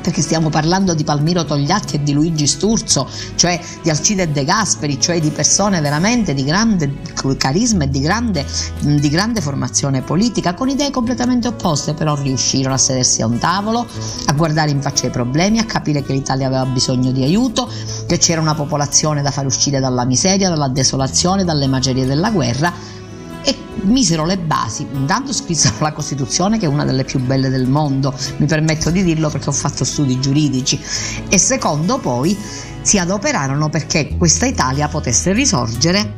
[0.00, 5.00] perché stiamo parlando di Palmiro Togliatti e di Luigi Sturzo, cioè di Alcide De Gasperi,
[5.00, 6.92] cioè di persone veramente di grande
[7.36, 8.44] carisma e di grande,
[8.80, 13.86] di grande formazione politica, con idee completamente opposte, però riuscirono a sedersi a un tavolo,
[14.26, 17.68] a guardare in faccia i problemi, a capire che l'Italia aveva bisogno di aiuto,
[18.06, 22.98] che c'era una popolazione da far uscire dalla miseria, dalla desolazione, dalle macerie della guerra
[23.42, 24.86] e misero le basi.
[24.92, 29.02] Intanto scrissero la Costituzione, che è una delle più belle del mondo, mi permetto di
[29.02, 30.80] dirlo perché ho fatto studi giuridici,
[31.28, 32.36] e secondo poi
[32.82, 36.14] si adoperarono perché questa Italia potesse risorgere,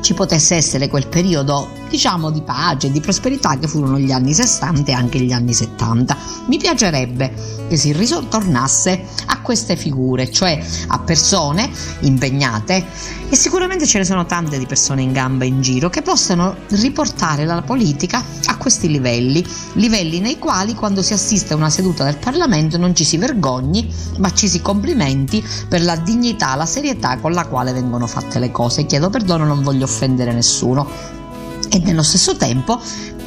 [0.00, 4.32] ci potesse essere quel periodo diciamo di pace e di prosperità che furono gli anni
[4.32, 6.16] 60 e anche gli anni 70.
[6.46, 7.34] Mi piacerebbe
[7.68, 11.68] che si ritornasse a queste figure, cioè a persone
[12.00, 12.84] impegnate
[13.28, 17.44] e sicuramente ce ne sono tante di persone in gamba in giro che possano riportare
[17.44, 22.16] la politica a questi livelli, livelli nei quali quando si assiste a una seduta del
[22.16, 27.32] Parlamento non ci si vergogni, ma ci si complimenti per la dignità, la serietà con
[27.32, 28.86] la quale vengono fatte le cose.
[28.86, 31.18] Chiedo perdono, non voglio offendere nessuno
[31.70, 32.80] e nello stesso tempo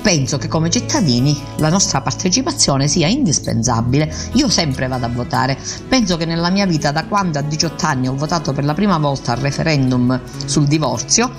[0.04, 4.14] penso che come cittadini la nostra partecipazione sia indispensabile.
[4.34, 5.58] Io sempre vado a votare.
[5.88, 8.98] Penso che nella mia vita, da quando a 18 anni ho votato per la prima
[8.98, 11.32] volta al referendum sul divorzio,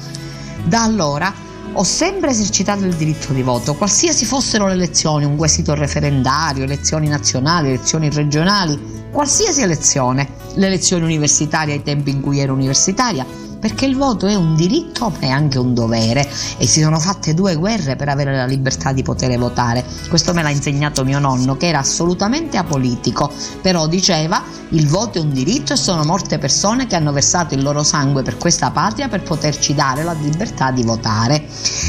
[0.64, 1.32] da allora
[1.76, 7.08] ho sempre esercitato il diritto di voto, qualsiasi fossero le elezioni, un quesito referendario, elezioni
[7.08, 13.26] nazionali, elezioni regionali, qualsiasi elezione, le elezioni universitarie ai tempi in cui ero universitaria,
[13.64, 17.32] perché il voto è un diritto ma è anche un dovere e si sono fatte
[17.32, 19.82] due guerre per avere la libertà di poter votare.
[20.10, 25.22] Questo me l'ha insegnato mio nonno che era assolutamente apolitico, però diceva il voto è
[25.22, 29.08] un diritto e sono morte persone che hanno versato il loro sangue per questa patria
[29.08, 31.46] per poterci dare la libertà di votare.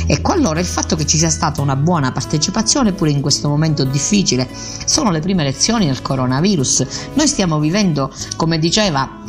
[0.07, 3.83] Ecco allora il fatto che ci sia stata una buona partecipazione pure in questo momento
[3.83, 4.47] difficile
[4.85, 6.85] sono le prime elezioni del coronavirus.
[7.15, 9.23] Noi stiamo vivendo, come diceva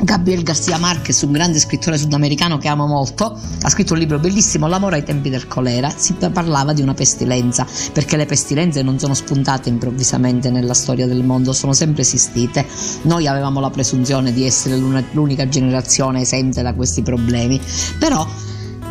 [0.00, 4.68] Gabriel Garcia Marquez, un grande scrittore sudamericano che amo molto, ha scritto un libro bellissimo,
[4.68, 5.92] L'amore ai tempi del colera.
[5.94, 11.24] Si parlava di una pestilenza, perché le pestilenze non sono spuntate improvvisamente nella storia del
[11.24, 12.64] mondo, sono sempre esistite.
[13.02, 17.60] Noi avevamo la presunzione di essere l'unica generazione esente da questi problemi,
[17.98, 18.26] però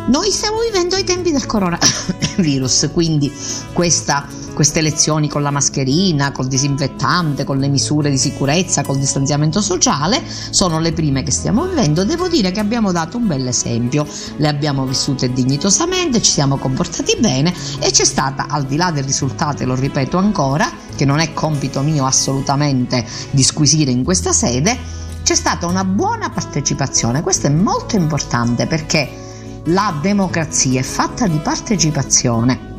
[0.08, 3.30] noi stiamo vivendo ai tempi del coronavirus, quindi
[3.74, 9.60] questa, queste lezioni con la mascherina, col disinfettante, con le misure di sicurezza, col distanziamento
[9.60, 12.04] sociale sono le prime che stiamo vivendo.
[12.04, 14.06] Devo dire che abbiamo dato un bel esempio,
[14.36, 19.04] le abbiamo vissute dignitosamente, ci siamo comportati bene e c'è stata, al di là del
[19.04, 24.76] risultato, lo ripeto ancora, che non è compito mio assolutamente disquisire in questa sede,
[25.22, 27.20] c'è stata una buona partecipazione.
[27.20, 29.26] Questo è molto importante perché
[29.68, 32.76] la democrazia è fatta di partecipazione.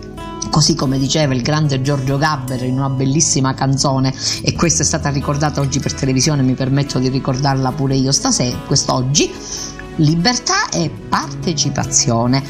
[0.49, 5.09] Così come diceva il grande Giorgio Gabber in una bellissima canzone, e questa è stata
[5.09, 9.31] ricordata oggi per televisione, mi permetto di ricordarla pure io stasera, quest'oggi,
[9.97, 12.41] libertà e partecipazione.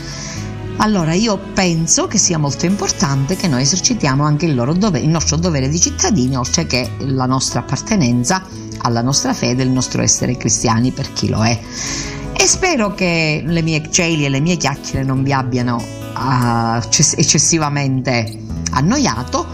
[0.77, 5.35] Allora io penso che sia molto importante che noi esercitiamo anche il, dovere, il nostro
[5.35, 8.43] dovere di cittadini, oltre che la nostra appartenenza
[8.77, 11.59] alla nostra fede, il nostro essere cristiani per chi lo è
[12.41, 16.79] e spero che le mie celi e le mie chiacchiere non vi abbiano uh,
[17.17, 19.45] eccessivamente annoiato.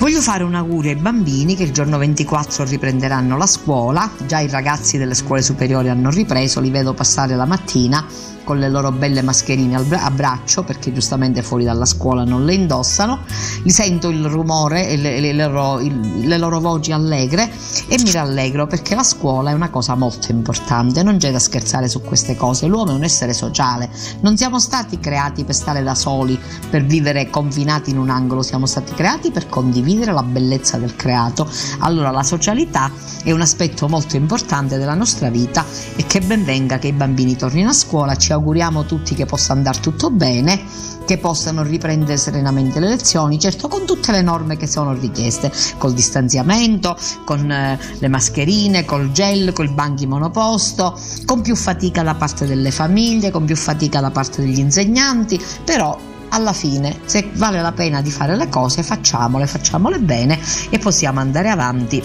[0.00, 4.48] Voglio fare un augurio ai bambini che il giorno 24 riprenderanno la scuola, già i
[4.48, 8.06] ragazzi delle scuole superiori hanno ripreso, li vedo passare la mattina
[8.42, 13.18] con le loro belle mascherine a braccio perché giustamente fuori dalla scuola non le indossano,
[13.62, 17.50] li sento il rumore e le, le, loro, il, le loro voci allegre
[17.86, 21.88] e mi rallegro perché la scuola è una cosa molto importante, non c'è da scherzare
[21.88, 23.90] su queste cose, l'uomo è un essere sociale,
[24.22, 26.40] non siamo stati creati per stare da soli,
[26.70, 30.94] per vivere confinati in un angolo, siamo stati creati per condividere condividere la bellezza del
[30.94, 31.48] creato.
[31.80, 32.90] Allora la socialità
[33.24, 35.64] è un aspetto molto importante della nostra vita
[35.96, 39.52] e che ben venga che i bambini tornino a scuola, ci auguriamo tutti che possa
[39.52, 40.60] andare tutto bene,
[41.04, 45.92] che possano riprendere serenamente le lezioni, certo con tutte le norme che sono richieste, col
[45.92, 52.46] distanziamento, con eh, le mascherine, col gel, col banchi monoposto, con più fatica da parte
[52.46, 57.72] delle famiglie, con più fatica da parte degli insegnanti, però alla fine se vale la
[57.72, 60.38] pena di fare le cose facciamole, facciamole bene
[60.70, 62.02] e possiamo andare avanti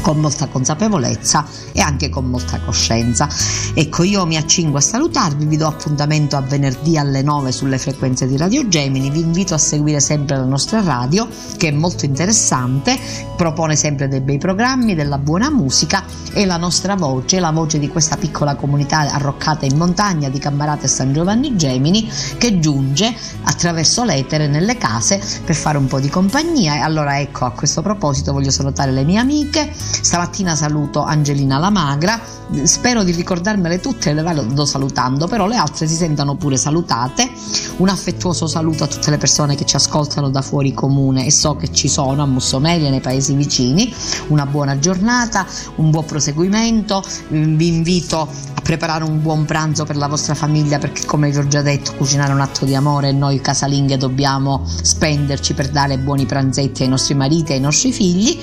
[0.00, 3.28] con molta consapevolezza e anche con molta coscienza.
[3.74, 8.26] Ecco, io mi accingo a salutarvi, vi do appuntamento a venerdì alle 9 sulle frequenze
[8.26, 12.98] di Radio Gemini, vi invito a seguire sempre la nostra radio che è molto interessante,
[13.36, 17.88] propone sempre dei bei programmi, della buona musica e la nostra voce, la voce di
[17.88, 23.14] questa piccola comunità arroccata in montagna di Cambarate e San Giovanni Gemini che giunge
[23.44, 27.82] attraverso l'etere nelle case per fare un po' di compagnia e allora ecco a questo
[27.82, 29.72] proposito voglio salutare le mie amiche
[30.02, 32.20] Stamattina saluto Angelina la Magra,
[32.64, 37.30] spero di ricordarmele tutte, le vado salutando, però le altre si sentano pure salutate.
[37.76, 41.56] Un affettuoso saluto a tutte le persone che ci ascoltano da fuori comune e so
[41.56, 43.94] che ci sono a Mussomeria e nei paesi vicini.
[44.28, 50.08] Una buona giornata, un buon proseguimento, vi invito a preparare un buon pranzo per la
[50.08, 53.12] vostra famiglia perché come vi ho già detto cucinare è un atto di amore e
[53.12, 58.40] noi casalinghe dobbiamo spenderci per dare buoni pranzetti ai nostri mariti e ai nostri figli.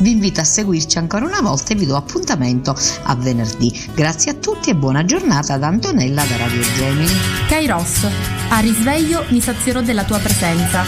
[0.00, 3.70] Vi invito a seguirci ancora una volta e vi do appuntamento a venerdì.
[3.94, 7.12] Grazie a tutti e buona giornata da Antonella da Radio Gemini.
[7.48, 8.06] Kairos,
[8.48, 10.84] a risveglio mi sazierò della tua presenza.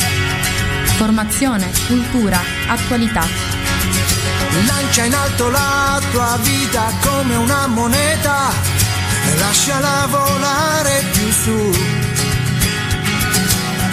[0.96, 3.26] Formazione, cultura, attualità.
[4.66, 8.50] Lancia in alto la tua vita come una moneta
[9.26, 12.01] e lasciala volare più su